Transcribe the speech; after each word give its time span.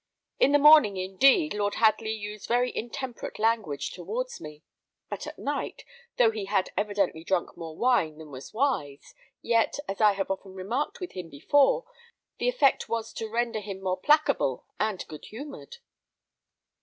In 0.39 0.51
the 0.51 0.57
morning, 0.57 0.97
indeed, 0.97 1.53
Lord 1.53 1.75
Hadley 1.75 2.09
used 2.09 2.47
very 2.47 2.75
intemperate 2.75 3.37
language 3.37 3.91
towards 3.91 4.41
me; 4.41 4.63
but 5.11 5.27
at 5.27 5.37
night, 5.37 5.85
though 6.17 6.31
he 6.31 6.45
had 6.45 6.71
evidently 6.75 7.23
drunk 7.23 7.55
more 7.55 7.77
wine 7.77 8.17
than 8.17 8.31
was 8.31 8.51
wise, 8.51 9.13
yet, 9.43 9.77
as 9.87 10.01
I 10.01 10.13
have 10.13 10.31
often 10.31 10.55
remarked 10.55 11.01
with 11.01 11.11
him 11.11 11.29
before, 11.29 11.85
the 12.39 12.49
effect 12.49 12.89
was 12.89 13.13
to 13.13 13.29
render 13.29 13.59
him 13.59 13.79
more 13.79 13.95
placable 13.99 14.65
and 14.79 15.05
good 15.07 15.25
humoured." 15.25 15.77